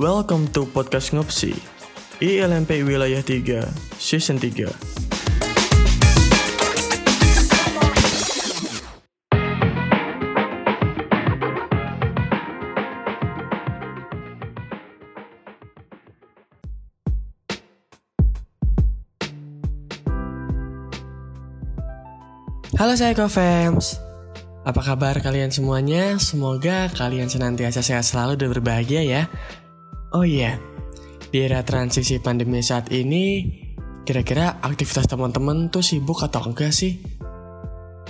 [0.00, 1.52] Welcome to Podcast Ngopsi
[2.24, 3.68] ILMP Wilayah 3
[4.00, 4.64] Season 3
[22.80, 24.00] Halo saya Fams.
[24.64, 26.16] Apa kabar kalian semuanya?
[26.16, 29.28] Semoga kalian senantiasa sehat selalu dan berbahagia ya.
[30.10, 30.58] Oh iya,
[31.30, 33.46] di era transisi pandemi saat ini,
[34.02, 36.98] kira-kira aktivitas teman-teman tuh sibuk atau enggak sih?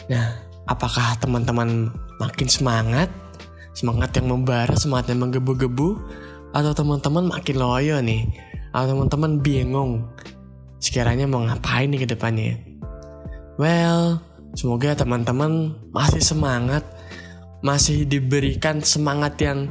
[0.09, 3.13] Nah, apakah teman-teman makin semangat?
[3.77, 6.01] Semangat yang membara, semangat yang menggebu-gebu?
[6.57, 8.27] Atau teman-teman makin loyo nih?
[8.73, 10.09] Atau teman-teman bingung?
[10.81, 12.57] Sekiranya mau ngapain nih ke depannya?
[13.61, 16.83] Well, Semoga teman-teman masih semangat,
[17.63, 19.71] masih diberikan semangat yang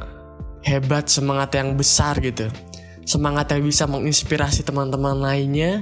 [0.64, 2.48] hebat, semangat yang besar gitu.
[3.08, 5.82] Semangat yang bisa menginspirasi teman-teman lainnya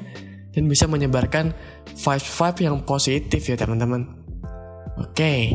[0.56, 1.52] dan bisa menyebarkan
[1.94, 4.08] vibe-vibe yang positif ya teman-teman.
[4.98, 5.54] Oke,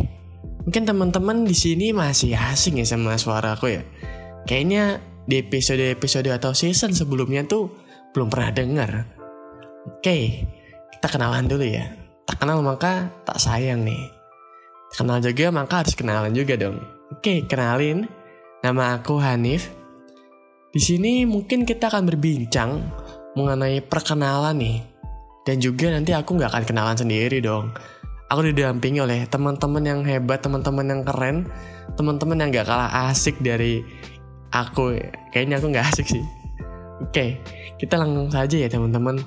[0.62, 3.82] mungkin teman-teman di sini masih asing ya sama suara aku ya.
[4.46, 7.70] Kayaknya di episode-episode atau season sebelumnya tuh
[8.14, 8.90] belum pernah dengar.
[9.86, 10.46] Oke,
[10.98, 11.90] kita kenalan dulu ya.
[12.26, 14.06] Tak kenal maka tak sayang nih.
[14.94, 16.78] Kenal juga maka harus kenalan juga dong.
[17.10, 18.06] Oke, kenalin.
[18.62, 19.74] Nama aku Hanif.
[20.70, 22.78] Di sini mungkin kita akan berbincang
[23.34, 24.78] mengenai perkenalan nih.
[25.42, 27.74] Dan juga nanti aku nggak akan kenalan sendiri dong.
[28.30, 31.50] Aku didampingi oleh teman-teman yang hebat, teman-teman yang keren,
[31.98, 33.82] teman-teman yang gak kalah asik dari
[34.54, 34.94] aku.
[35.34, 36.24] Kayaknya aku nggak asik sih.
[37.02, 37.42] Oke,
[37.82, 39.18] kita langsung saja ya teman-teman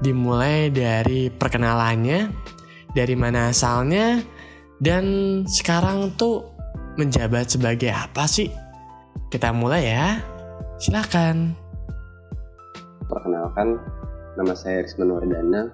[0.00, 2.32] dimulai dari perkenalannya,
[2.96, 4.24] dari mana asalnya,
[4.80, 5.04] dan
[5.44, 6.57] sekarang tuh
[6.98, 8.50] menjabat sebagai apa sih?
[9.30, 10.18] Kita mulai ya.
[10.82, 11.54] Silakan.
[13.06, 13.78] Perkenalkan,
[14.34, 15.70] nama saya Risman Wardana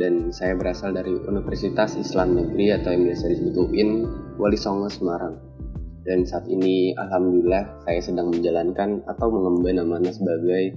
[0.00, 3.90] dan saya berasal dari Universitas Islam Negeri atau yang biasa disebut UIN
[4.40, 5.36] Wali Songo Semarang.
[6.06, 10.76] Dan saat ini alhamdulillah saya sedang menjalankan atau mengemban amanah sebagai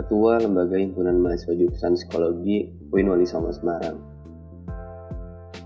[0.00, 4.00] Ketua Lembaga Himpunan Mahasiswa Jurusan Psikologi UIN Wali Songo Semarang.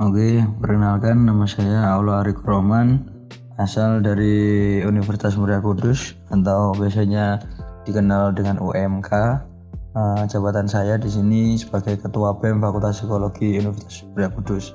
[0.02, 3.13] Oke, perkenalkan nama saya Aula Arik Roman,
[3.54, 7.38] asal dari Universitas Muria Kudus atau biasanya
[7.86, 9.10] dikenal dengan UMK.
[9.94, 14.74] Uh, eh, jabatan saya di sini sebagai Ketua BEM Fakultas Psikologi Universitas Muria Kudus.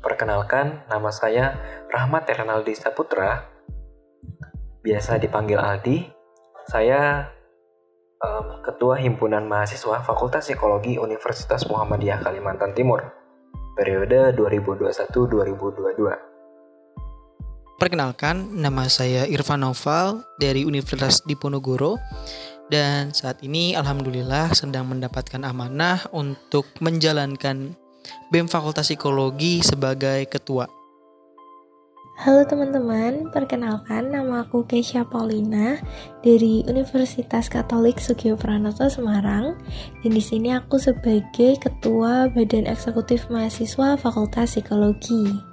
[0.00, 1.60] Perkenalkan, nama saya
[1.92, 3.44] Rahmat Renaldi Saputra,
[4.80, 6.08] biasa dipanggil Aldi.
[6.64, 7.28] Saya
[8.24, 13.12] um, Ketua Himpunan Mahasiswa Fakultas Psikologi Universitas Muhammadiyah Kalimantan Timur,
[13.76, 16.29] periode 2021-2022.
[17.80, 21.96] Perkenalkan, nama saya Irfan Noval dari Universitas Diponegoro
[22.68, 27.72] dan saat ini alhamdulillah sedang mendapatkan amanah untuk menjalankan
[28.28, 30.68] BEM Fakultas Psikologi sebagai ketua.
[32.20, 35.80] Halo teman-teman, perkenalkan nama aku Keisha Paulina
[36.20, 39.56] dari Universitas Katolik Sugio Pranoto Semarang
[40.04, 45.49] dan di sini aku sebagai Ketua Badan Eksekutif Mahasiswa Fakultas Psikologi.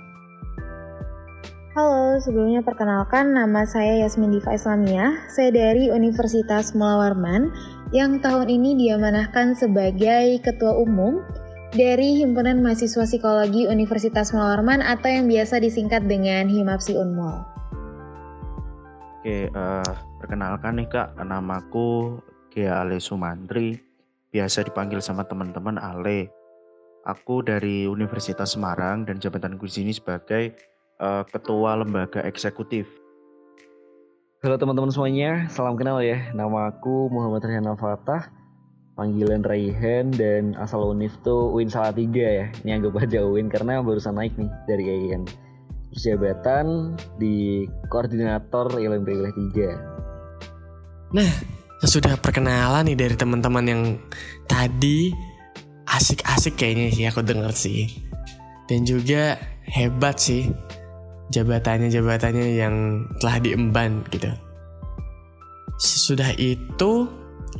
[1.77, 5.13] Halo, sebelumnya perkenalkan nama saya Yasmin Diva Islamia.
[5.29, 7.53] Saya dari Universitas Mula Warman
[7.93, 11.21] yang tahun ini diamanahkan sebagai Ketua Umum
[11.77, 17.45] dari Himpunan Mahasiswa Psikologi Universitas Malarman atau yang biasa disingkat dengan Himapsi Unmul.
[19.21, 19.85] Oke, uh,
[20.17, 22.17] perkenalkan nih Kak, namaku
[22.57, 23.77] Gia Ale Sumantri,
[24.33, 26.33] biasa dipanggil sama teman-teman Ale.
[27.05, 30.57] Aku dari Universitas Semarang dan jabatanku di sini sebagai
[31.01, 32.89] uh, Ketua Lembaga Eksekutif.
[34.45, 36.29] Halo teman-teman semuanya, salam kenal ya.
[36.33, 38.29] Nama aku Muhammad Rihan Fatah
[38.97, 42.45] panggilan Raihan dan asal Unif tuh Win tiga ya.
[42.65, 45.23] Ini anggap aja Win karena barusan naik nih dari Raihan.
[45.93, 49.37] Terus jabatan di koordinator ILMP Wilayah
[51.13, 51.13] 3.
[51.15, 51.31] Nah,
[51.85, 53.83] sesudah perkenalan nih dari teman-teman yang
[54.49, 55.13] tadi
[55.87, 57.87] asik-asik kayaknya sih aku denger sih.
[58.67, 60.51] Dan juga hebat sih
[61.31, 64.31] jabatannya-jabatannya yang telah diemban gitu.
[65.77, 67.05] Sesudah itu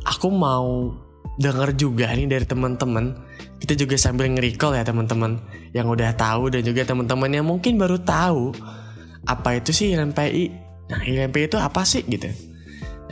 [0.04, 0.92] aku mau
[1.38, 3.14] dengar juga nih dari teman-teman.
[3.58, 5.38] Kita juga sambil nge-recall ya teman-teman
[5.74, 8.54] yang udah tahu dan juga teman-teman yang mungkin baru tahu
[9.28, 10.44] apa itu sih ILMPI
[10.88, 12.32] nah ILMPI itu apa sih gitu.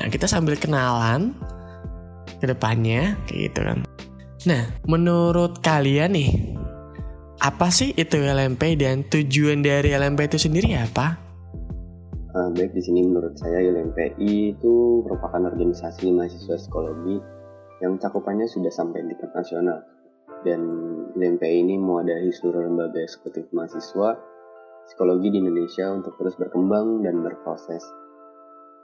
[0.00, 1.36] Nah kita sambil kenalan
[2.40, 3.78] ke depannya kayak gitu kan.
[4.48, 6.55] Nah menurut kalian nih
[7.46, 11.14] apa sih itu LMP dan tujuan dari LMP itu sendiri apa?
[12.34, 14.74] Uh, baik di sini menurut saya ILMPI itu
[15.06, 17.22] merupakan organisasi mahasiswa psikologi
[17.80, 19.78] yang cakupannya sudah sampai tingkat nasional
[20.42, 20.60] dan
[21.14, 24.18] ILMPI ini mewadahi seluruh lembaga eksekutif mahasiswa
[24.90, 27.86] psikologi di Indonesia untuk terus berkembang dan berproses.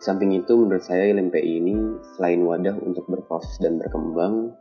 [0.00, 1.74] Samping itu menurut saya ILMPI ini
[2.14, 4.54] selain wadah untuk berproses dan berkembang,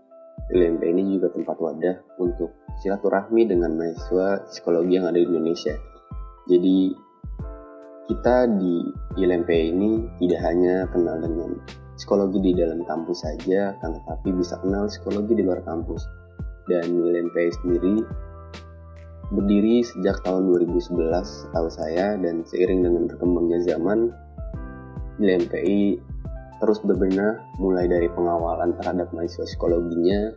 [0.52, 2.52] ILMPI ini juga tempat wadah untuk
[2.84, 5.76] silaturahmi dengan mahasiswa psikologi yang ada di Indonesia.
[6.52, 6.78] Jadi
[8.12, 8.84] kita di
[9.16, 11.56] ILMP ini tidak hanya kenal dengan
[11.96, 16.04] psikologi di dalam kampus saja, kan tetapi bisa kenal psikologi di luar kampus.
[16.68, 18.04] Dan ILMP sendiri
[19.32, 24.12] berdiri sejak tahun 2011 tahu saya dan seiring dengan berkembangnya zaman
[25.24, 26.11] ILMPI
[26.62, 30.30] terus berbenah mulai dari pengawalan terhadap mahasiswa psikologinya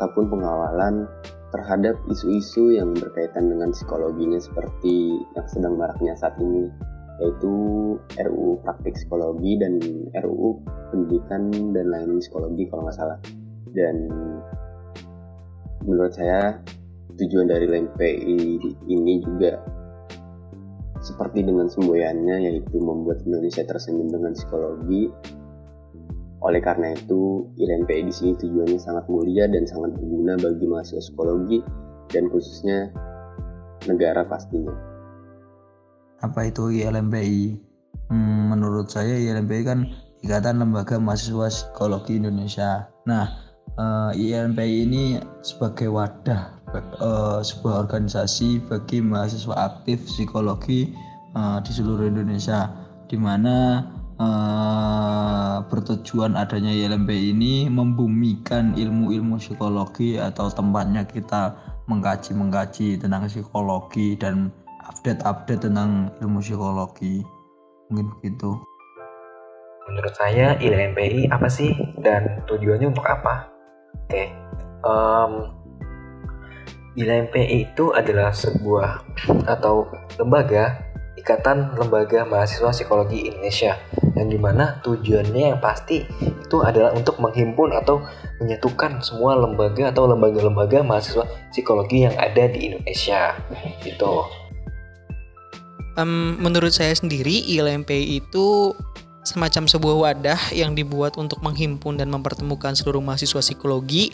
[0.00, 1.04] ataupun pengawalan
[1.52, 6.72] terhadap isu-isu yang berkaitan dengan psikologinya seperti yang sedang maraknya saat ini
[7.20, 7.52] yaitu
[8.16, 9.76] RUU praktik psikologi dan
[10.16, 10.56] RUU
[10.88, 13.20] pendidikan dan lain psikologi kalau nggak salah.
[13.76, 14.08] Dan
[15.84, 16.56] menurut saya
[17.20, 18.40] tujuan dari LMPI
[18.88, 19.60] ini juga
[21.04, 25.12] seperti dengan semboyannya yaitu membuat Indonesia tersenyum dengan psikologi
[26.40, 31.60] oleh karena itu ILMPI di sini tujuannya sangat mulia dan sangat berguna bagi mahasiswa psikologi
[32.08, 32.88] dan khususnya
[33.84, 34.90] negara pastinya
[36.20, 37.56] apa itu ILMPI?
[38.12, 39.88] Hmm, menurut saya ILMPI kan
[40.20, 42.92] Ikatan Lembaga Mahasiswa Psikologi Indonesia.
[43.08, 45.02] Nah, uh, eh, ILMPI ini
[45.40, 46.60] sebagai wadah
[47.00, 50.92] uh, sebuah organisasi bagi mahasiswa aktif psikologi
[51.32, 52.68] uh, di seluruh Indonesia,
[53.08, 53.88] di mana
[54.20, 61.56] uh, bertujuan adanya ILMPI ini membumikan ilmu-ilmu psikologi atau tempatnya kita
[61.88, 64.52] mengkaji-mengkaji tentang psikologi dan
[64.86, 67.24] update-update tentang ilmu psikologi.
[67.88, 68.60] Mungkin begitu.
[69.88, 71.74] Menurut saya ILMPI apa sih?
[71.98, 73.50] Dan tujuannya untuk apa?
[74.06, 74.26] Oke okay.
[74.86, 75.50] um,
[76.94, 79.02] ILMPI itu adalah sebuah
[79.46, 79.86] atau
[80.18, 80.89] lembaga
[81.20, 83.76] Ikatan Lembaga Mahasiswa Psikologi Indonesia
[84.16, 88.04] yang di mana tujuannya yang pasti itu adalah untuk menghimpun atau
[88.42, 93.36] menyatukan semua lembaga atau lembaga-lembaga mahasiswa psikologi yang ada di Indonesia.
[93.84, 94.12] Gitu.
[96.00, 98.76] Um, menurut saya sendiri ILMPI itu
[99.22, 104.12] semacam sebuah wadah yang dibuat untuk menghimpun dan mempertemukan seluruh mahasiswa psikologi.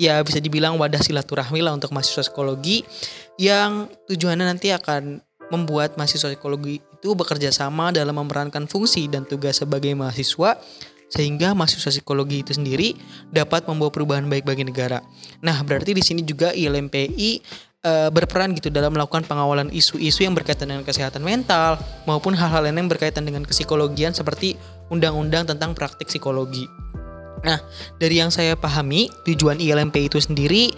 [0.00, 2.88] Ya bisa dibilang wadah silaturahmi lah untuk mahasiswa psikologi
[3.36, 5.20] yang tujuannya nanti akan
[5.50, 10.56] membuat mahasiswa psikologi itu bekerja sama dalam memerankan fungsi dan tugas sebagai mahasiswa
[11.10, 12.94] sehingga mahasiswa psikologi itu sendiri
[13.34, 15.02] dapat membawa perubahan baik bagi negara.
[15.42, 17.30] Nah, berarti di sini juga ILMPI
[17.82, 22.78] uh, berperan gitu dalam melakukan pengawalan isu-isu yang berkaitan dengan kesehatan mental maupun hal-hal lain
[22.78, 24.54] yang berkaitan dengan psikologian seperti
[24.88, 26.70] undang-undang tentang praktik psikologi.
[27.40, 27.56] Nah,
[27.96, 30.76] dari yang saya pahami, tujuan ILMP itu sendiri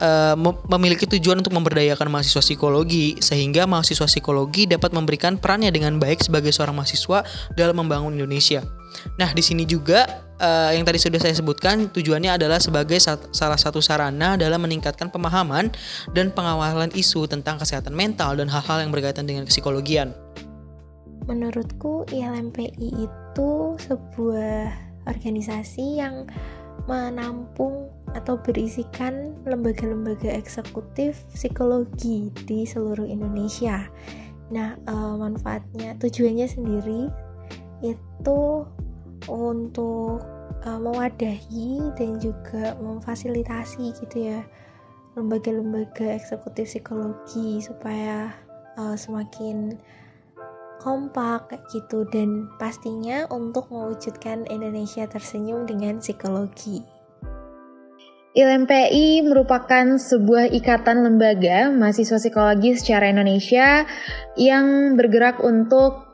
[0.00, 0.36] uh,
[0.68, 6.52] memiliki tujuan untuk memberdayakan mahasiswa psikologi sehingga mahasiswa psikologi dapat memberikan perannya dengan baik sebagai
[6.52, 8.64] seorang mahasiswa dalam membangun Indonesia.
[9.20, 13.80] Nah, di sini juga uh, yang tadi sudah saya sebutkan tujuannya adalah sebagai salah satu
[13.84, 15.72] sarana dalam meningkatkan pemahaman
[16.16, 20.12] dan pengawalan isu tentang kesehatan mental dan hal-hal yang berkaitan dengan psikologian.
[21.26, 23.50] Menurutku ILMPI itu
[23.82, 24.70] sebuah
[25.10, 26.30] organisasi yang
[26.84, 33.88] menampung atau berisikan lembaga-lembaga eksekutif psikologi di seluruh Indonesia.
[34.52, 37.10] Nah, uh, manfaatnya, tujuannya sendiri
[37.82, 38.40] itu
[39.26, 40.22] untuk
[40.62, 44.40] uh, mewadahi dan juga memfasilitasi gitu ya
[45.16, 48.36] lembaga-lembaga eksekutif psikologi supaya
[48.76, 49.74] uh, semakin
[50.86, 56.86] kompak kayak gitu dan pastinya untuk mewujudkan Indonesia tersenyum dengan psikologi.
[58.36, 63.82] ILMPI merupakan sebuah ikatan lembaga mahasiswa psikologi secara Indonesia
[64.38, 66.05] yang bergerak untuk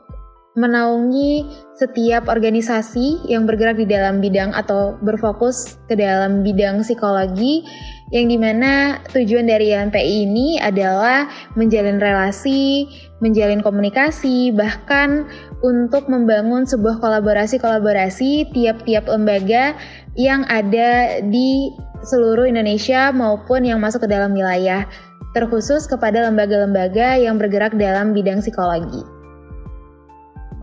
[0.53, 7.65] menaungi setiap organisasi yang bergerak di dalam bidang atau berfokus ke dalam bidang psikologi
[8.13, 11.25] yang di mana tujuan dari LMPI ini adalah
[11.57, 12.85] menjalin relasi,
[13.25, 15.25] menjalin komunikasi, bahkan
[15.65, 19.73] untuk membangun sebuah kolaborasi-kolaborasi tiap-tiap lembaga
[20.13, 21.73] yang ada di
[22.05, 24.85] seluruh Indonesia maupun yang masuk ke dalam wilayah,
[25.33, 29.12] terkhusus kepada lembaga-lembaga yang bergerak dalam bidang psikologi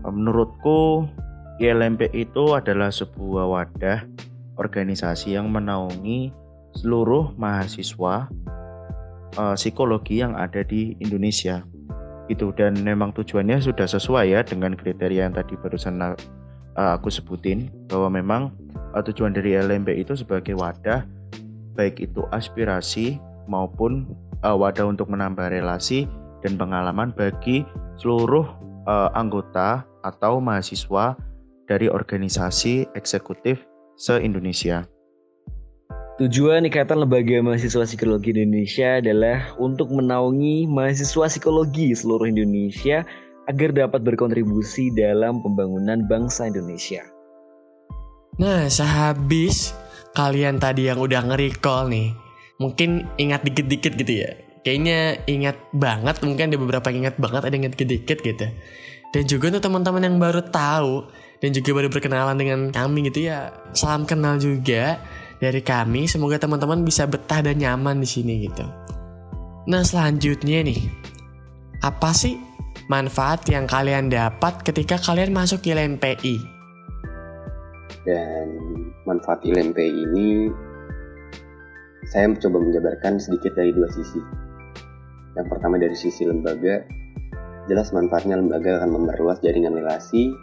[0.09, 1.05] menurutku
[1.61, 3.99] ILMP itu adalah sebuah wadah
[4.57, 6.33] organisasi yang menaungi
[6.73, 8.29] seluruh mahasiswa
[9.37, 11.65] uh, psikologi yang ada di Indonesia.
[12.29, 16.15] gitu dan memang tujuannya sudah sesuai ya dengan kriteria yang tadi barusan uh,
[16.95, 18.55] aku sebutin bahwa memang
[18.95, 21.03] uh, tujuan dari LMP itu sebagai wadah
[21.75, 23.19] baik itu aspirasi
[23.51, 24.07] maupun
[24.39, 26.07] wadah untuk menambah relasi
[26.39, 27.67] dan pengalaman bagi
[27.99, 28.47] seluruh
[28.87, 31.17] uh, anggota atau mahasiswa
[31.69, 33.63] dari organisasi eksekutif
[33.95, 34.85] se-Indonesia.
[36.19, 43.01] Tujuan Ikatan Lembaga Mahasiswa Psikologi Indonesia adalah untuk menaungi mahasiswa psikologi seluruh Indonesia
[43.49, 47.01] agar dapat berkontribusi dalam pembangunan bangsa Indonesia.
[48.37, 49.73] Nah, sehabis
[50.13, 52.13] kalian tadi yang udah nge-recall nih,
[52.61, 54.37] mungkin ingat dikit-dikit gitu ya.
[54.61, 58.45] Kayaknya ingat banget, mungkin ada beberapa yang ingat banget, ada yang ingat dikit gitu.
[59.11, 61.03] Dan juga untuk teman-teman yang baru tahu
[61.43, 65.03] dan juga baru berkenalan dengan kami gitu ya, salam kenal juga
[65.43, 66.07] dari kami.
[66.07, 68.63] Semoga teman-teman bisa betah dan nyaman di sini gitu.
[69.67, 70.79] Nah selanjutnya nih,
[71.83, 72.39] apa sih
[72.87, 76.39] manfaat yang kalian dapat ketika kalian masuk ILMPI?
[78.07, 78.47] Dan
[79.03, 80.47] manfaat ILMPI ini
[82.15, 84.23] saya mencoba menjabarkan sedikit dari dua sisi.
[85.35, 87.00] Yang pertama dari sisi lembaga,
[87.71, 90.35] jelas manfaatnya lembaga akan memperluas jaringan relasi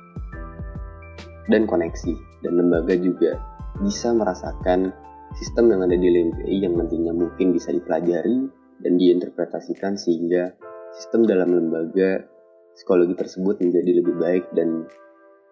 [1.53, 2.17] dan koneksi.
[2.41, 3.37] Dan lembaga juga
[3.85, 4.89] bisa merasakan
[5.37, 8.49] sistem yang ada di LMPI yang nantinya mungkin bisa dipelajari
[8.81, 10.57] dan diinterpretasikan sehingga
[10.97, 12.25] sistem dalam lembaga
[12.73, 14.87] psikologi tersebut menjadi lebih baik dan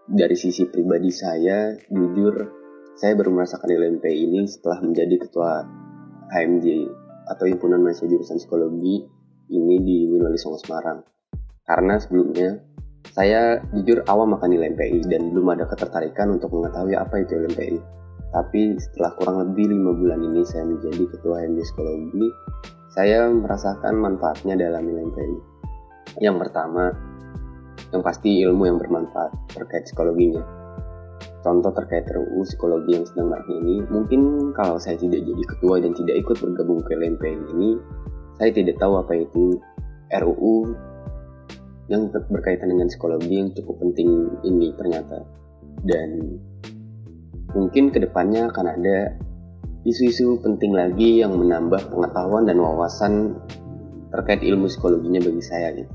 [0.06, 2.34] dari sisi pribadi saya jujur
[2.94, 5.66] saya baru merasakan LMPI ini setelah menjadi ketua
[6.30, 6.66] HMJ
[7.26, 9.10] atau himpunan mahasiswa jurusan psikologi
[9.50, 11.15] ini di Winwali Songo Semarang
[11.66, 12.62] karena sebelumnya
[13.14, 17.96] saya jujur awam makan LMPI dan belum ada ketertarikan untuk mengetahui apa itu LMPI
[18.36, 22.26] tapi setelah kurang lebih lima bulan ini saya menjadi ketua HMD Psikologi,
[22.90, 25.36] saya merasakan manfaatnya dalam LMPI.
[26.20, 26.92] Yang pertama,
[27.96, 30.42] yang pasti ilmu yang bermanfaat terkait psikologinya.
[31.40, 35.94] Contoh terkait RUU psikologi yang sedang marak ini, mungkin kalau saya tidak jadi ketua dan
[35.94, 37.78] tidak ikut bergabung ke LMPI ini,
[38.36, 39.56] saya tidak tahu apa itu
[40.10, 40.76] RUU
[41.86, 45.22] yang berkaitan dengan psikologi yang cukup penting ini ternyata.
[45.86, 46.40] Dan
[47.54, 49.14] mungkin ke depannya akan ada
[49.86, 53.38] isu-isu penting lagi yang menambah pengetahuan dan wawasan
[54.10, 55.92] terkait ilmu psikologinya bagi saya gitu.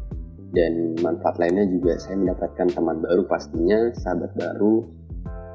[0.52, 4.84] Dan manfaat lainnya juga saya mendapatkan teman baru pastinya, sahabat baru,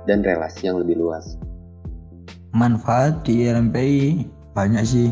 [0.09, 1.37] dan relasi yang lebih luas.
[2.57, 4.25] Manfaat di LMPI
[4.57, 5.09] banyak sih.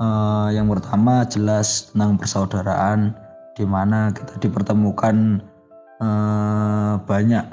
[0.00, 3.12] Uh, yang pertama jelas tentang persaudaraan,
[3.56, 5.40] di mana kita dipertemukan
[6.00, 7.44] uh, banyak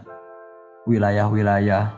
[0.88, 1.96] wilayah-wilayah.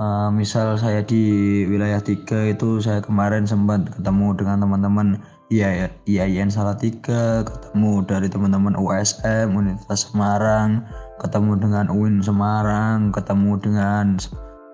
[0.00, 5.08] Uh, misal saya di wilayah tiga itu saya kemarin sempat ketemu dengan teman-teman
[5.52, 10.80] IAIN Salatiga, ketemu dari teman-teman USM Universitas Semarang,
[11.20, 14.16] ketemu dengan UIN Semarang, ketemu dengan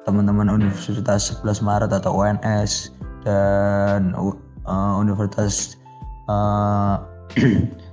[0.06, 2.94] teman-teman Universitas 11 Maret atau UNS
[3.26, 5.76] dan uh, Universitas
[6.30, 7.02] uh,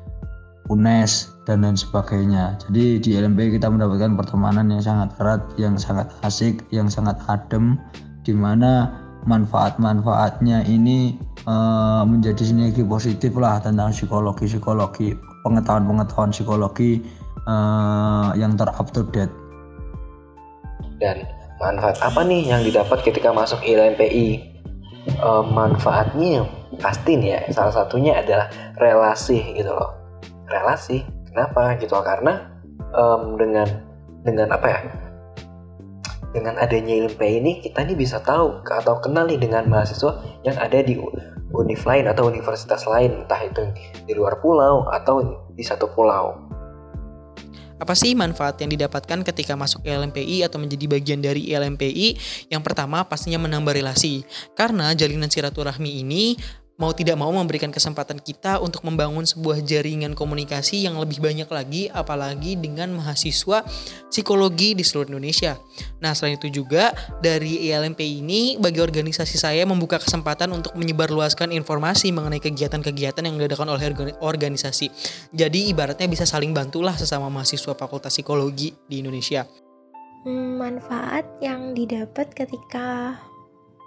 [0.69, 2.57] UNES dan lain sebagainya.
[2.67, 7.77] Jadi di LMP kita mendapatkan pertemanan yang sangat erat, yang sangat asik, yang sangat adem,
[8.25, 8.89] di mana
[9.25, 11.17] manfaat-manfaatnya ini
[11.49, 17.01] uh, menjadi sinergi positif lah tentang psikologi-psikologi, pengetahuan-pengetahuan psikologi
[17.49, 19.33] uh, yang ter up to date.
[20.97, 21.25] Dan
[21.61, 24.53] manfaat apa nih yang didapat ketika masuk ILMPI?
[25.21, 26.49] Uh, manfaatnya
[26.81, 28.49] pasti nih ya, salah satunya adalah
[28.81, 30.04] relasi gitu loh.
[30.49, 32.47] Relasi Kenapa gitu karena
[32.95, 33.67] um, dengan
[34.23, 34.79] dengan apa ya
[36.31, 40.79] dengan adanya ilmu ini kita nih bisa tahu atau kenal nih dengan mahasiswa yang ada
[40.79, 40.95] di
[41.51, 43.63] univ lain atau universitas lain entah itu
[44.03, 46.35] di luar pulau atau di satu pulau.
[47.75, 52.15] Apa sih manfaat yang didapatkan ketika masuk LMPI atau menjadi bagian dari LMPI?
[52.47, 54.23] Yang pertama pastinya menambah relasi.
[54.55, 56.39] Karena jalinan silaturahmi ini
[56.75, 61.87] mau tidak mau memberikan kesempatan kita untuk membangun sebuah jaringan komunikasi yang lebih banyak lagi
[61.87, 63.63] apalagi dengan mahasiswa
[64.11, 65.55] psikologi di seluruh Indonesia.
[66.03, 66.91] Nah, selain itu juga
[67.23, 73.71] dari ILMP ini bagi organisasi saya membuka kesempatan untuk menyebarluaskan informasi mengenai kegiatan-kegiatan yang diadakan
[73.71, 74.91] oleh organisasi.
[75.31, 79.47] Jadi ibaratnya bisa saling bantulah sesama mahasiswa Fakultas Psikologi di Indonesia.
[80.25, 83.13] Hmm, manfaat yang didapat ketika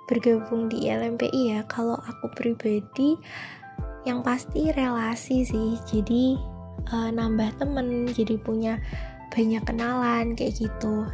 [0.09, 1.61] bergabung di LMPI ya.
[1.69, 3.15] Kalau aku pribadi
[4.09, 5.77] yang pasti relasi sih.
[5.87, 6.35] Jadi
[6.91, 8.81] uh, nambah temen jadi punya
[9.31, 11.05] banyak kenalan kayak gitu.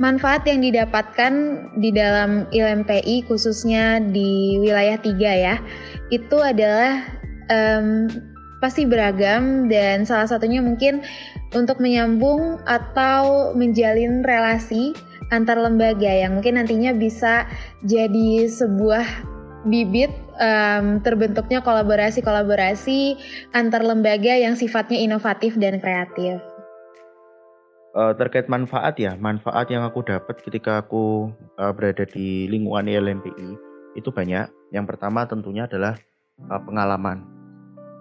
[0.00, 1.32] Manfaat yang didapatkan
[1.76, 5.60] di dalam LMPI khususnya di wilayah 3 ya,
[6.08, 7.04] itu adalah
[7.52, 8.08] um,
[8.64, 11.04] pasti beragam dan salah satunya mungkin
[11.52, 14.96] untuk menyambung atau menjalin relasi
[15.30, 17.46] antar lembaga yang mungkin nantinya bisa
[17.86, 19.06] jadi sebuah
[19.64, 20.10] bibit
[20.40, 23.16] um, terbentuknya kolaborasi-kolaborasi
[23.54, 26.42] antar lembaga yang sifatnya inovatif dan kreatif.
[27.90, 33.50] Uh, terkait manfaat ya, manfaat yang aku dapat ketika aku uh, berada di lingkungan ILMPI
[33.98, 34.46] itu banyak.
[34.70, 35.98] Yang pertama tentunya adalah
[36.46, 37.40] uh, pengalaman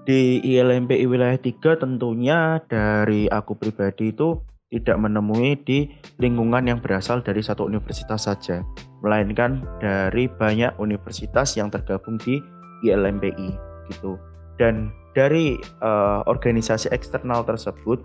[0.09, 5.89] di ILMPI wilayah 3 tentunya dari aku pribadi itu tidak menemui di
[6.21, 8.61] lingkungan yang berasal dari satu universitas saja,
[9.01, 12.38] melainkan dari banyak universitas yang tergabung di
[12.85, 13.49] ILMPI
[13.89, 14.21] gitu.
[14.61, 17.97] Dan dari uh, organisasi eksternal tersebut,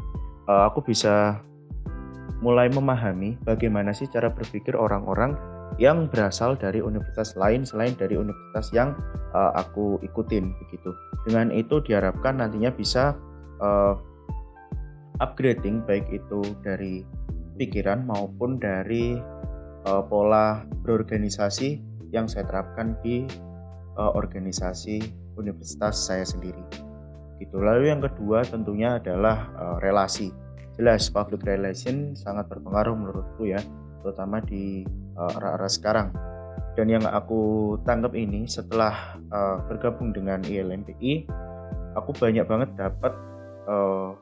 [0.49, 1.37] uh, aku bisa
[2.40, 5.37] mulai memahami bagaimana sih cara berpikir orang-orang
[5.80, 8.94] yang berasal dari universitas lain selain dari universitas yang
[9.37, 10.94] uh, aku ikutin begitu.
[11.26, 13.16] Dengan itu diharapkan nantinya bisa
[13.59, 13.99] uh,
[15.23, 17.06] upgrading baik itu dari
[17.54, 19.18] pikiran maupun dari
[19.87, 21.78] uh, pola berorganisasi
[22.11, 23.26] yang saya terapkan di
[23.99, 25.02] uh, organisasi
[25.38, 26.62] universitas saya sendiri.
[27.38, 27.59] Gitu.
[27.59, 30.30] Lalu yang kedua tentunya adalah uh, relasi.
[30.75, 33.62] Jelas public relation sangat berpengaruh menurutku ya,
[34.02, 34.83] terutama di
[35.14, 36.11] era-era sekarang.
[36.75, 41.30] Dan yang aku tangkap ini setelah uh, bergabung dengan ILMPI,
[41.94, 43.14] aku banyak banget dapat
[43.71, 44.18] uh,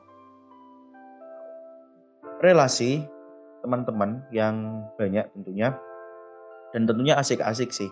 [2.43, 3.07] relasi
[3.63, 5.71] teman-teman yang banyak tentunya
[6.75, 7.87] dan tentunya asik-asik sih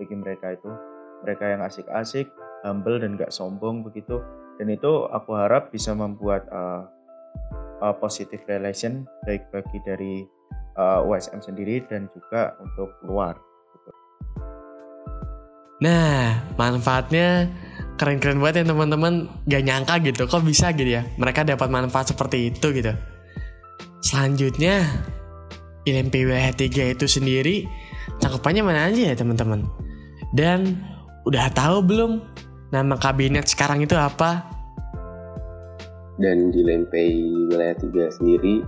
[0.00, 0.70] bagi mereka itu
[1.20, 2.32] mereka yang asik-asik
[2.64, 4.24] humble dan gak sombong begitu
[4.56, 6.88] dan itu aku harap bisa membuat uh,
[7.84, 10.24] uh, positive relation baik bagi dari
[10.76, 13.40] uh, USM sendiri dan juga untuk luar.
[13.72, 13.90] Gitu.
[15.80, 17.48] Nah, manfaatnya
[17.96, 19.12] keren-keren banget ya teman-teman.
[19.48, 21.08] Gak nyangka gitu, kok bisa gitu ya.
[21.16, 22.92] Mereka dapat manfaat seperti itu gitu.
[24.00, 24.84] Selanjutnya,
[25.84, 27.56] ILMP wilayah 3 itu sendiri
[28.20, 29.64] cakupannya mana aja ya teman-teman?
[30.36, 30.80] Dan
[31.24, 32.20] udah tahu belum
[32.72, 34.44] nama kabinet sekarang itu apa?
[36.20, 38.60] Dan di LMPI wilayah 3 sendiri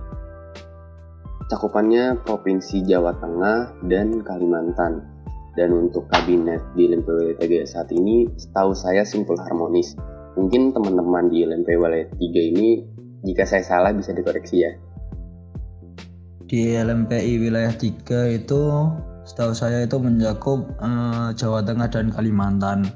[1.53, 5.05] Cakupannya Provinsi Jawa Tengah dan Kalimantan.
[5.53, 9.93] Dan untuk kabinet di LMP 3 saat ini, setahu saya simpul harmonis.
[10.33, 12.81] Mungkin teman-teman di LMP 3 ini,
[13.21, 14.73] jika saya salah bisa dikoreksi ya.
[16.53, 18.61] Di LMPI wilayah 3 itu,
[19.25, 22.93] setahu saya itu mencakup uh, Jawa Tengah dan Kalimantan.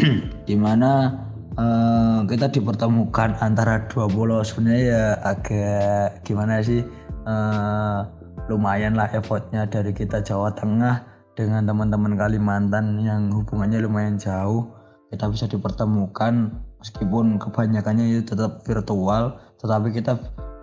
[0.48, 1.12] Di mana
[1.60, 4.40] uh, eh, kita dipertemukan antara dua pulau.
[4.40, 6.80] Sebenarnya ya agak gimana sih
[7.28, 8.08] uh,
[8.48, 11.04] lumayan lah effortnya dari kita Jawa Tengah
[11.36, 14.72] dengan teman-teman Kalimantan yang hubungannya lumayan jauh.
[15.12, 16.48] Kita bisa dipertemukan
[16.80, 20.16] meskipun kebanyakannya itu tetap virtual tetapi kita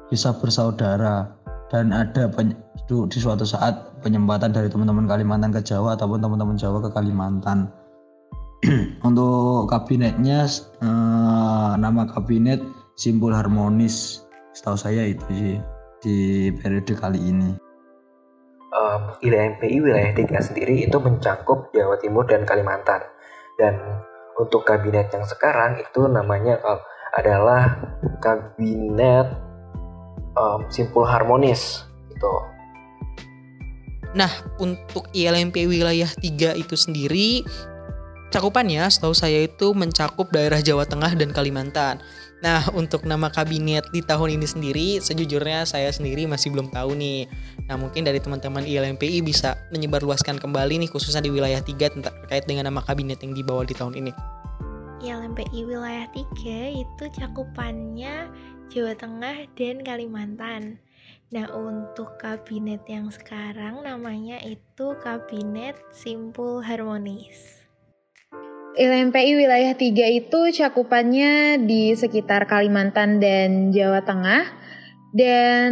[0.09, 1.40] bisa bersaudara
[1.71, 2.27] dan ada
[2.91, 7.71] di suatu saat penyempatan dari teman-teman Kalimantan ke Jawa ataupun teman-teman Jawa ke Kalimantan
[9.07, 10.51] untuk kabinetnya
[10.83, 12.59] eh, nama kabinet
[12.99, 15.55] simbol harmonis setahu saya itu sih
[16.03, 16.17] di
[16.59, 17.55] periode kali ini?
[18.71, 23.03] Um, ILMPI wilayah 3 sendiri itu mencakup Jawa Timur dan Kalimantan.
[23.59, 23.77] Dan
[24.39, 26.79] untuk kabinet yang sekarang itu namanya uh,
[27.15, 27.77] adalah
[28.23, 29.50] kabinet
[30.37, 32.31] um, simpul harmonis gitu.
[34.11, 37.47] Nah, untuk ILMP wilayah 3 itu sendiri
[38.31, 41.99] cakupannya setahu saya itu mencakup daerah Jawa Tengah dan Kalimantan.
[42.41, 47.29] Nah, untuk nama kabinet di tahun ini sendiri, sejujurnya saya sendiri masih belum tahu nih.
[47.69, 52.71] Nah, mungkin dari teman-teman ILMPI bisa menyebarluaskan kembali nih khususnya di wilayah 3 terkait dengan
[52.73, 54.11] nama kabinet yang dibawa di tahun ini.
[55.01, 58.29] ILMPI wilayah 3 itu cakupannya
[58.71, 60.79] Jawa Tengah dan Kalimantan.
[61.35, 67.67] Nah, untuk kabinet yang sekarang namanya itu Kabinet Simpul Harmonis.
[68.79, 69.91] LMPI wilayah 3
[70.23, 74.47] itu cakupannya di sekitar Kalimantan dan Jawa Tengah.
[75.11, 75.71] Dan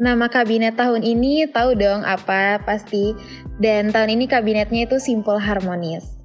[0.00, 3.12] nama kabinet tahun ini tahu dong apa pasti.
[3.60, 6.16] Dan tahun ini kabinetnya itu simple harmonis.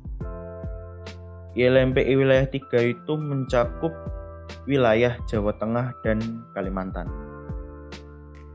[1.59, 3.91] LMPI wilayah 3 itu mencakup
[4.67, 7.07] wilayah Jawa Tengah dan Kalimantan.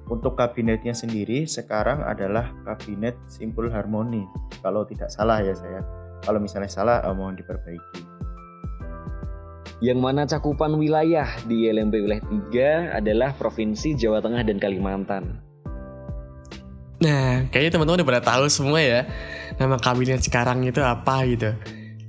[0.07, 4.23] Untuk kabinetnya sendiri sekarang adalah kabinet simpul harmoni.
[4.63, 5.83] Kalau tidak salah ya saya
[6.25, 8.03] kalau misalnya salah, uh, mohon diperbaiki.
[9.85, 15.45] Yang mana cakupan wilayah di LMP wilayah 3 adalah Provinsi Jawa Tengah dan Kalimantan.
[16.97, 19.05] Nah, kayaknya teman-teman udah pada tahu semua ya
[19.61, 21.53] nama kabinet sekarang itu apa gitu.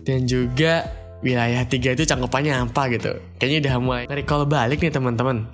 [0.08, 0.88] Dan juga
[1.26, 3.18] wilayah tiga itu cangkupannya apa gitu.
[3.42, 5.48] Kayaknya udah mulai recall balik nih teman-teman.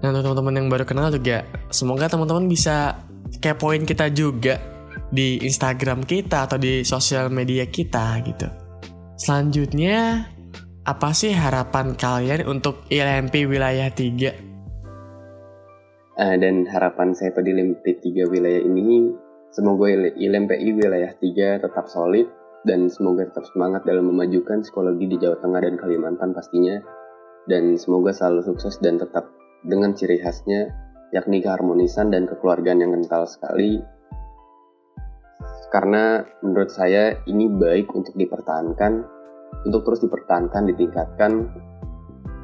[0.00, 3.00] Nah untuk teman-teman yang baru kenal juga, semoga teman-teman bisa
[3.40, 4.56] kepoin kita juga
[5.12, 8.48] di Instagram kita atau di sosial media kita gitu.
[9.20, 10.24] Selanjutnya,
[10.88, 14.48] apa sih harapan kalian untuk ILMP wilayah 3?
[16.20, 19.12] Uh, dan harapan saya pada ILMP 3 wilayah ini,
[19.52, 25.40] semoga ILMPI wilayah 3 tetap solid dan semoga tetap semangat dalam memajukan psikologi di Jawa
[25.40, 26.76] Tengah dan Kalimantan pastinya.
[27.48, 29.32] Dan semoga selalu sukses dan tetap
[29.64, 30.68] dengan ciri khasnya,
[31.10, 33.80] yakni keharmonisan dan kekeluargaan yang kental sekali.
[35.72, 38.92] Karena menurut saya ini baik untuk dipertahankan,
[39.64, 41.32] untuk terus dipertahankan, ditingkatkan,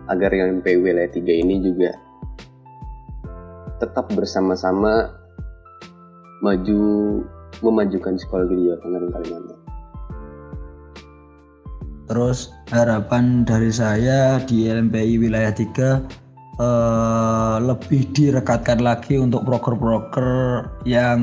[0.06, 1.90] agar yang ILMP wilayah 3 ini juga
[3.82, 5.12] tetap bersama-sama
[6.40, 6.80] maju
[7.60, 9.55] memajukan psikologi di Jawa Tengah dan Kalimantan.
[12.06, 16.02] Terus harapan dari saya di LMPI wilayah 3
[16.62, 21.20] eh, lebih direkatkan lagi untuk broker-broker yang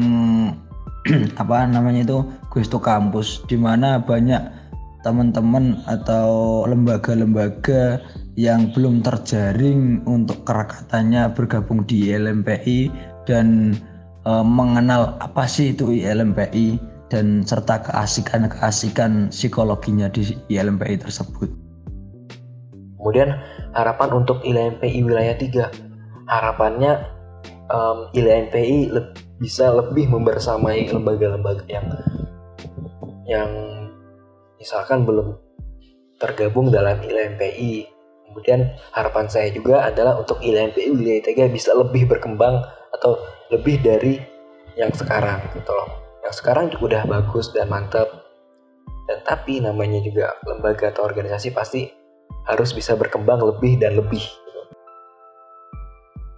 [1.42, 2.20] apa namanya itu
[2.52, 3.44] Gusto Kampus.
[3.48, 4.64] Di mana banyak
[5.04, 8.00] teman-teman atau lembaga-lembaga
[8.40, 12.90] yang belum terjaring untuk kerakatannya bergabung di LMPI
[13.30, 13.78] dan
[14.26, 16.80] e, mengenal apa sih itu ILMPI
[17.12, 21.50] dan serta keasikan-keasikan psikologinya di ILMPI tersebut.
[23.00, 23.36] Kemudian
[23.76, 26.30] harapan untuk ILMPI wilayah 3.
[26.32, 27.04] Harapannya
[27.68, 29.02] um, ILMPI le
[29.44, 31.84] bisa lebih membersamai lembaga-lembaga yang
[33.28, 33.52] yang
[34.56, 35.36] misalkan belum
[36.16, 37.94] tergabung dalam ILMPI
[38.34, 38.66] Kemudian
[38.98, 43.22] harapan saya juga adalah untuk ILMPI wilayah 3 bisa lebih berkembang atau
[43.54, 44.18] lebih dari
[44.74, 46.03] yang sekarang gitu loh.
[46.24, 48.08] Yang sekarang juga udah bagus dan mantap.
[49.04, 51.92] Dan tapi namanya juga lembaga atau organisasi pasti
[52.48, 54.24] harus bisa berkembang lebih dan lebih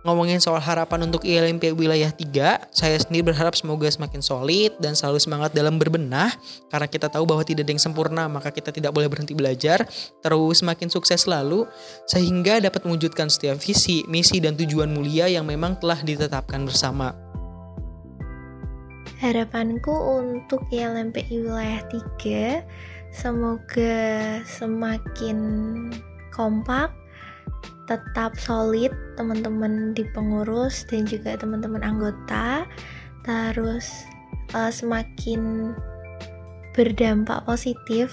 [0.06, 5.18] ngomongin soal harapan untuk ILMP wilayah 3, saya sendiri berharap semoga semakin solid dan selalu
[5.18, 6.30] semangat dalam berbenah
[6.70, 9.82] karena kita tahu bahwa tidak ada yang sempurna, maka kita tidak boleh berhenti belajar,
[10.22, 11.66] terus semakin sukses selalu
[12.06, 17.25] sehingga dapat mewujudkan setiap visi, misi dan tujuan mulia yang memang telah ditetapkan bersama.
[19.16, 22.68] Harapanku untuk ILMP wilayah 3
[23.16, 23.96] semoga
[24.44, 25.40] semakin
[26.36, 26.92] kompak
[27.88, 32.68] tetap solid teman-teman di pengurus dan juga teman-teman anggota.
[33.24, 33.88] Terus
[34.52, 35.72] uh, semakin
[36.76, 38.12] berdampak positif.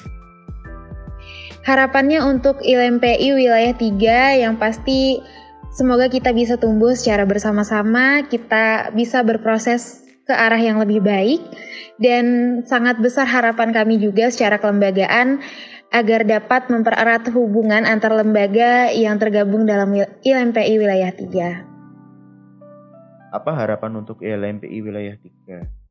[1.66, 5.18] Harapannya untuk ILMPI wilayah 3 yang pasti
[5.74, 11.42] semoga kita bisa tumbuh secara bersama-sama kita bisa berproses ke arah yang lebih baik
[11.98, 15.42] dan sangat besar harapan kami juga secara kelembagaan
[15.92, 19.92] agar dapat mempererat hubungan antar lembaga yang tergabung dalam
[20.24, 21.68] ILMPI wilayah 3.
[23.32, 25.82] Apa harapan untuk ILMPI wilayah 3?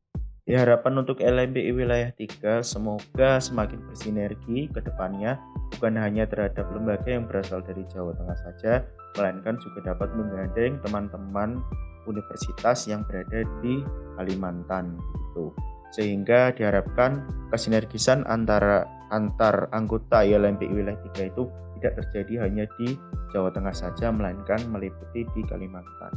[0.42, 5.38] Ya harapan untuk LMPI wilayah 3 semoga semakin bersinergi ke depannya
[5.70, 8.82] bukan hanya terhadap lembaga yang berasal dari Jawa Tengah saja,
[9.16, 11.60] melainkan juga dapat menggandeng teman-teman
[12.08, 13.84] universitas yang berada di
[14.18, 15.54] Kalimantan gitu.
[15.92, 21.44] Sehingga diharapkan kesinergisan antara antar anggota ILMPI wilayah 3 itu
[21.78, 22.96] tidak terjadi hanya di
[23.34, 26.12] Jawa Tengah saja melainkan meliputi di Kalimantan.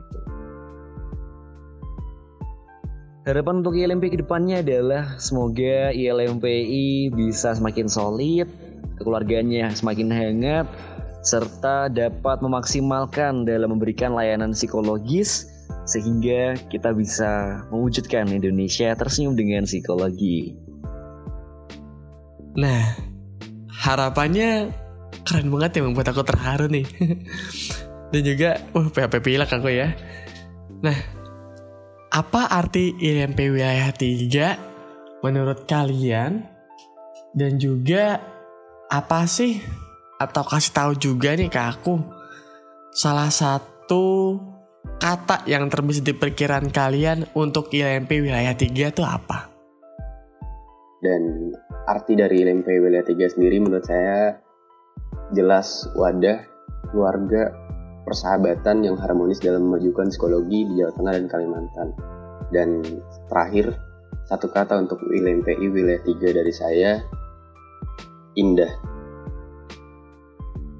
[0.00, 0.18] Gitu.
[3.28, 8.48] Harapan untuk ILMPI ke depannya adalah semoga ILMPI bisa semakin solid,
[9.00, 10.68] keluarganya semakin hangat,
[11.24, 15.48] serta dapat memaksimalkan dalam memberikan layanan psikologis
[15.88, 20.52] sehingga kita bisa mewujudkan Indonesia tersenyum dengan psikologi.
[22.60, 22.84] Nah,
[23.72, 24.68] harapannya
[25.24, 26.86] keren banget ya membuat aku terharu nih.
[28.12, 29.96] Dan juga, uh, PHP pilek aku ya.
[30.84, 30.98] Nah,
[32.12, 36.46] apa arti IMP wilayah 3 menurut kalian?
[37.34, 38.22] Dan juga
[38.86, 39.58] apa sih
[40.20, 41.98] atau kasih tahu juga nih ke aku
[42.94, 44.38] salah satu
[45.02, 49.50] kata yang terbesit di perkiraan kalian untuk ILMP wilayah 3 itu apa?
[51.02, 51.52] Dan
[51.84, 54.40] arti dari LMP wilayah 3 sendiri menurut saya
[55.36, 56.46] jelas wadah,
[56.88, 57.52] keluarga,
[58.08, 61.88] persahabatan yang harmonis dalam memajukan psikologi di Jawa Tengah dan Kalimantan.
[62.54, 62.68] Dan
[63.28, 63.74] terakhir,
[64.30, 67.02] satu kata untuk LMPI wilayah 3 dari saya,
[68.38, 68.93] indah.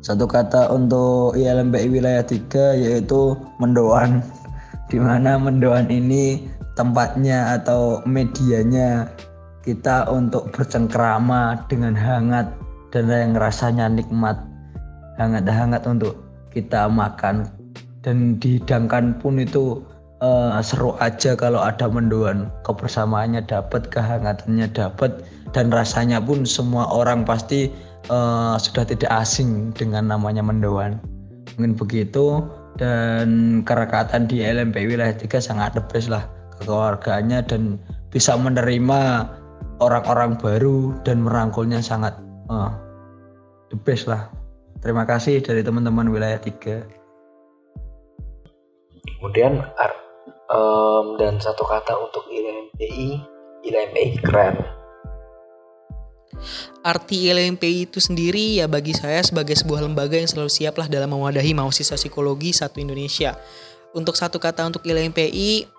[0.05, 4.21] Satu kata untuk ILMPI wilayah 3 yaitu mendoan.
[4.93, 6.45] Di mana mendoan ini
[6.77, 9.09] tempatnya atau medianya
[9.65, 12.53] kita untuk bercengkrama dengan hangat
[12.93, 14.37] dan yang rasanya nikmat.
[15.17, 16.21] Hangat-hangat untuk
[16.53, 17.49] kita makan.
[18.05, 19.81] Dan dihidangkan pun itu
[20.21, 22.53] uh, seru aja kalau ada mendoan.
[22.69, 25.25] Kebersamaannya dapat kehangatannya dapat
[25.57, 27.73] dan rasanya pun semua orang pasti
[28.09, 31.01] uh, sudah tidak asing dengan namanya mendoan.
[31.57, 32.45] Mungkin begitu.
[32.75, 36.27] Dan kerekatan di LMP wilayah 3 sangat the best lah
[36.59, 37.79] kekeluargaannya dan
[38.11, 39.31] bisa menerima
[39.79, 42.19] orang-orang baru dan merangkulnya sangat
[42.51, 42.75] uh,
[43.71, 43.79] the
[44.11, 44.27] lah.
[44.83, 47.05] Terima kasih dari teman-teman wilayah 3
[49.25, 49.65] kemudian
[50.53, 53.25] um, dan satu kata untuk ILMPI
[53.65, 54.61] ILMPI keren
[56.85, 61.13] Arti ILMPI itu sendiri ya bagi saya sebagai sebuah lembaga yang selalu siap lah dalam
[61.13, 63.37] mewadahi mahasiswa psikologi satu Indonesia.
[63.95, 65.71] Untuk satu kata untuk ILMPI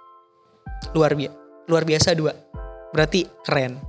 [0.95, 2.33] luar biasa luar biasa dua
[2.93, 3.81] berarti keren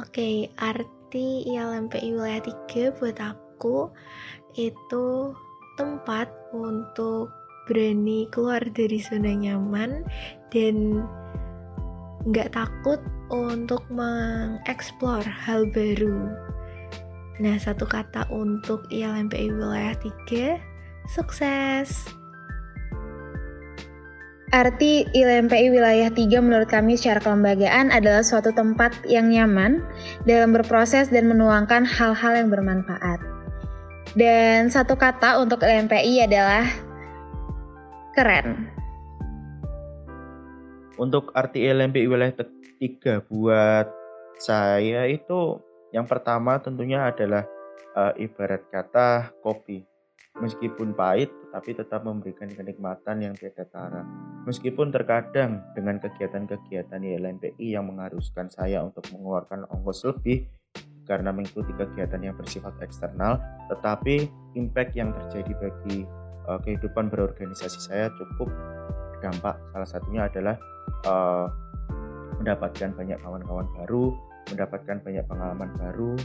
[0.00, 3.92] Oke, arti ILMPI wilayah 3 buat aku
[4.56, 5.36] itu
[5.76, 7.28] tempat untuk
[7.68, 10.00] berani keluar dari zona nyaman
[10.48, 11.04] dan
[12.28, 16.30] nggak takut untuk mengeksplor hal baru.
[17.42, 19.96] Nah, satu kata untuk ILMPI wilayah
[20.28, 20.60] 3,
[21.10, 22.06] sukses!
[24.52, 29.80] Arti ILMPI wilayah 3 menurut kami secara kelembagaan adalah suatu tempat yang nyaman
[30.28, 33.16] dalam berproses dan menuangkan hal-hal yang bermanfaat.
[34.12, 36.68] Dan satu kata untuk ILMPI adalah
[38.12, 38.81] keren.
[41.00, 43.86] Untuk arti ILMPI wilayah 3 buat
[44.36, 45.60] saya itu
[45.92, 47.44] yang pertama tentunya adalah
[47.96, 49.84] uh, ibarat kata kopi
[50.40, 54.00] Meskipun pahit, tapi tetap memberikan kenikmatan yang beda tara.
[54.48, 60.48] Meskipun terkadang dengan kegiatan-kegiatan YLMPI yang mengharuskan saya untuk mengeluarkan ongkos lebih
[61.04, 63.36] karena mengikuti kegiatan yang bersifat eksternal,
[63.68, 64.24] tetapi
[64.56, 66.08] impact yang terjadi bagi
[66.48, 68.48] uh, kehidupan berorganisasi saya cukup
[69.22, 69.54] berdampak.
[69.70, 70.58] Salah satunya adalah
[71.06, 71.46] uh,
[72.42, 74.10] mendapatkan banyak kawan-kawan baru,
[74.50, 76.18] mendapatkan banyak pengalaman baru,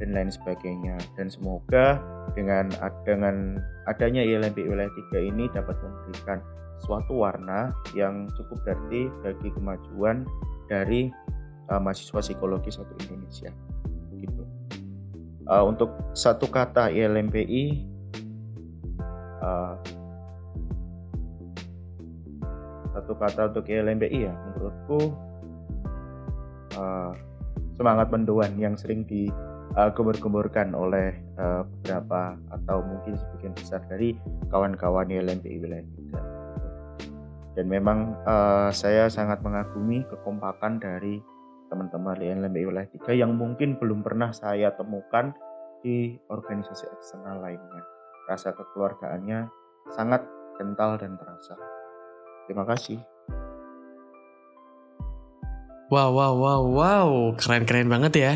[0.00, 2.00] dan lain sebagainya dan semoga
[2.32, 2.72] dengan
[3.04, 6.40] dengan adanya ILMP wilayah 3 ini dapat memberikan
[6.80, 10.24] suatu warna yang cukup berarti bagi kemajuan
[10.72, 11.12] dari
[11.68, 13.52] uh, mahasiswa psikologi satu Indonesia
[14.16, 14.42] gitu
[15.52, 17.84] uh, untuk satu kata ILMPI
[19.44, 19.76] uh,
[23.02, 25.10] satu kata untuk ILMPI ya menurutku
[26.78, 27.10] uh,
[27.74, 29.26] semangat mendoan yang sering di
[29.74, 34.14] uh, gembur-gemburkan oleh uh, beberapa atau mungkin sebagian besar dari
[34.54, 35.82] kawan-kawan LMPI wilayah
[37.50, 41.18] 3 dan memang uh, saya sangat mengagumi kekompakan dari
[41.68, 45.34] teman-teman di LMPI wilayah 3 yang mungkin belum pernah saya temukan
[45.82, 47.82] di organisasi eksternal lainnya.
[48.30, 49.50] Rasa kekeluargaannya
[49.90, 50.22] sangat
[50.54, 51.81] kental dan terasa
[52.48, 53.00] terima kasih
[55.92, 58.32] Wow, wow, wow, wow, keren-keren banget ya.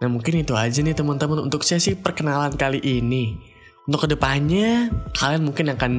[0.00, 3.36] Nah mungkin itu aja nih teman-teman untuk sesi perkenalan kali ini.
[3.84, 4.88] Untuk ke depannya
[5.20, 5.92] kalian mungkin akan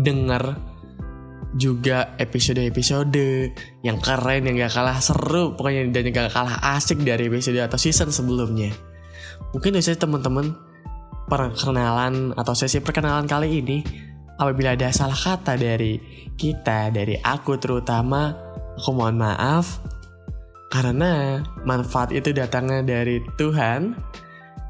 [0.00, 0.56] dengar
[1.60, 3.52] juga episode-episode
[3.84, 7.76] yang keren yang gak kalah seru pokoknya dan yang gak kalah asik dari episode atau
[7.76, 8.72] season sebelumnya.
[9.52, 10.56] Mungkin itu teman-teman
[11.28, 13.84] perkenalan atau sesi perkenalan kali ini
[14.42, 16.02] apabila ada salah kata dari
[16.34, 18.34] kita dari aku terutama
[18.74, 19.78] aku mohon maaf
[20.74, 23.94] karena manfaat itu datangnya dari Tuhan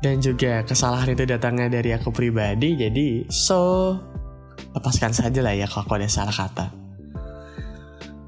[0.03, 2.75] dan juga kesalahan itu datangnya dari aku pribadi.
[2.75, 3.95] Jadi so
[4.75, 6.75] lepaskan saja lah ya kalau aku ada salah kata.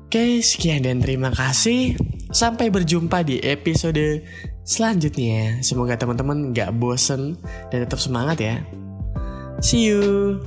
[0.07, 1.99] Oke, sekian dan terima kasih.
[2.31, 4.23] Sampai berjumpa di episode
[4.63, 5.59] selanjutnya.
[5.67, 7.35] Semoga teman-teman gak bosen
[7.75, 8.63] dan tetap semangat ya.
[9.59, 10.39] See you.